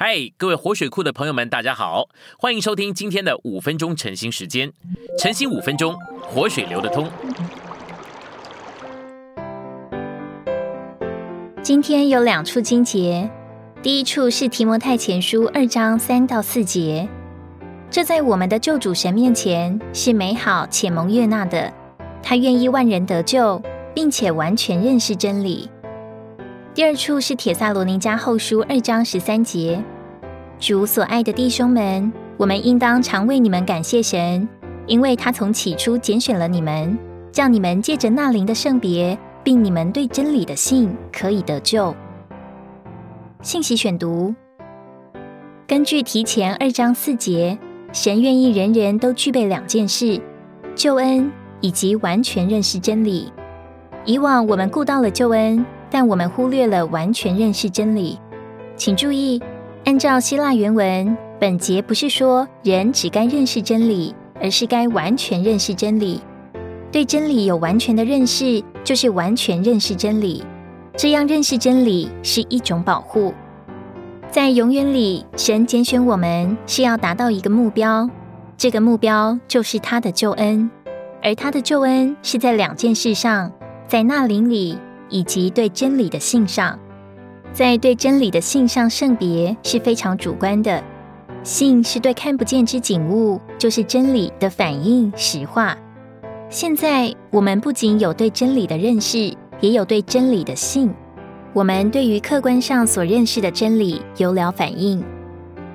[0.00, 2.08] 嗨，各位活水库的朋友们，大家好，
[2.38, 4.72] 欢迎收听今天的五分钟晨兴时间。
[5.18, 7.10] 晨兴五分钟，活水流得通。
[11.64, 13.28] 今天有两处经节，
[13.82, 17.08] 第一处是提摩太前书二章三到四节，
[17.90, 21.74] 这在我们的救主神面前是美好且蒙悦纳的。
[22.22, 23.60] 他愿意万人得救，
[23.92, 25.68] 并且完全认识真理。
[26.78, 29.82] 第二处是铁萨罗尼迦后书二章十三节，
[30.60, 34.48] 主所爱的弟兄们，我们应当常为你们感谢神，
[34.86, 36.96] 因为他从起初拣选了你们，
[37.32, 41.92] 叫你们借着那灵的圣别，并你们对真理的信，可以得救。
[43.42, 44.32] 信息选读：
[45.66, 47.58] 根据提前二章四节，
[47.92, 50.20] 神愿意人人都具备两件事：
[50.76, 51.28] 救恩
[51.60, 53.32] 以及完全认识真理。
[54.04, 55.66] 以往我们顾到了救恩。
[55.90, 58.18] 但我们忽略了完全认识真理。
[58.76, 59.40] 请注意，
[59.84, 66.20] 按照希腊原文，本节不是说人只该认识真理，而是该完全认识真理。
[66.90, 70.44] 对真理有完全的认识，就是完全认识真理。
[70.96, 73.34] 这样认识真理是一种保护。
[74.30, 78.08] 在永远里，神拣选我们是要达到一个目标，
[78.56, 80.70] 这个目标就是他的救恩，
[81.22, 83.50] 而他的救恩是在两件事上，
[83.86, 84.78] 在那灵里。
[85.08, 86.78] 以及对真理的信上，
[87.52, 90.82] 在对真理的信上，圣别是非常主观的。
[91.42, 95.76] 信是对看不见之景物，就是真理的反应实化。
[96.50, 100.92] 现在我们不仅有对真理的认识，也有对真理的信。
[101.54, 105.02] 我们对于客观上所认识的真理有了反应。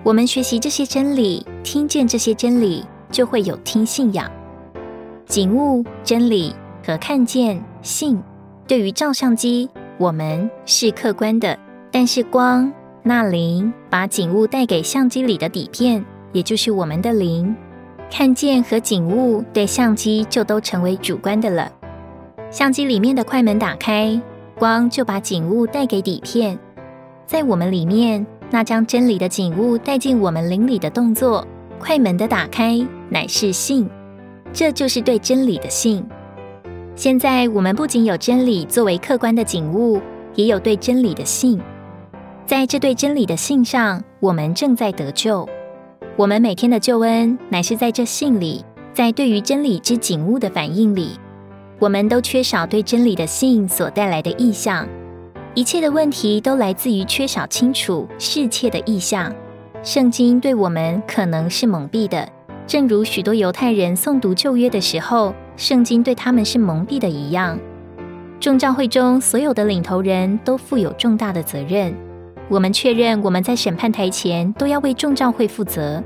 [0.04, 4.30] 我们学习这些真理，听见这些真理，就会有听信仰。
[5.26, 6.54] 景物、真理
[6.86, 8.22] 和看见信。
[8.74, 11.56] 对于照相机，我们是客观的；
[11.92, 17.56] 但是光、那灵把景物带给相机里的底片，也就是我们的灵，
[18.10, 21.72] 看见和景物对相机就都成为主观的了。
[22.50, 24.20] 相机里面的快门打开，
[24.58, 26.58] 光就把景物带给底片，
[27.28, 33.88] 在我们里面，那将真理的景物带进我们灵里的动作，快门的打开乃是信，
[34.52, 36.04] 这就是对真理的信。
[36.96, 40.00] 现在我们不仅有真理作为客观的景物，
[40.36, 41.60] 也有对真理的信。
[42.46, 45.48] 在这对真理的信上，我们正在得救。
[46.16, 51.20] 我们每天的救恩乃是在这信里，在对于真理之景物的反应里。
[51.80, 54.88] 我们都缺少对真理的信所带来的意象。
[55.56, 59.34] 一切的问题都来自于缺少清楚世切的意象。
[59.82, 62.28] 圣经对我们可能是蒙蔽的，
[62.66, 65.34] 正如许多犹太人诵读旧约的时候。
[65.56, 67.60] 圣经对他们是蒙蔽的一样。
[68.40, 71.96] 众教会中所有的领头人都负有重大的责任。
[72.50, 76.04] 我们确认我们在审判台前都要为众教会负责。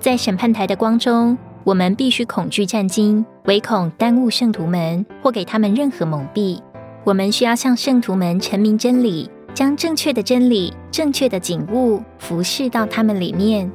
[0.00, 6.58] 在审判台的光中，我们必须恐惧战惊，唯恐耽误圣徒们或给他们任何蒙蔽。
[7.04, 13.70] 我们需要向圣徒们陈明真理，将正确的真理、正确的景物服侍到他们里面。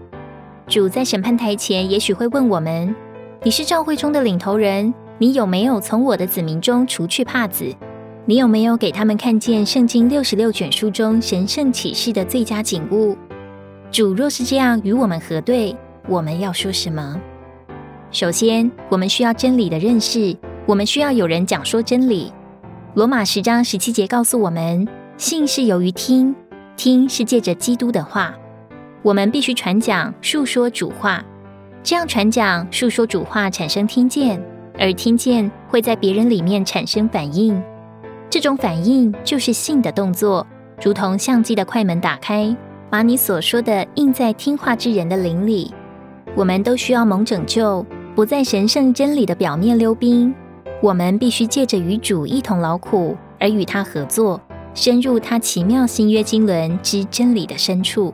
[0.67, 2.95] 主在审判台前也许会问我们
[3.43, 7.73] ：“你是教会中的领头人。”你有没有从我的子民中除去帕子？
[8.25, 13.15] 你有没有给他们看见圣经六十六卷书中神圣启示的最佳景物？
[13.91, 15.73] 主若是这样与我们核对，
[16.09, 17.21] 我们要说什么？
[18.11, 20.35] 首先，我们需要真理的认识，
[20.65, 22.33] 我们需要有人讲说真理。
[22.95, 24.85] 罗马十章十七节告诉我们，
[25.15, 26.35] 信是由于听，
[26.75, 28.33] 听是借着基督的话。
[29.03, 31.21] 我们必须传讲、述说主话，
[31.83, 34.41] 这样传讲、述说主话产生听见。
[34.79, 37.61] 而听见会在别人里面产生反应，
[38.29, 40.47] 这种反应就是信的动作，
[40.81, 42.55] 如同相机的快门打开，
[42.89, 45.71] 把你所说的印在听话之人的灵里。
[46.33, 47.85] 我们都需要蒙拯救，
[48.15, 50.33] 不在神圣真理的表面溜冰。
[50.81, 54.41] 我们必须借着与主一同劳苦，而与他合作，
[54.73, 58.13] 深入他奇妙新约经纶之真理的深处。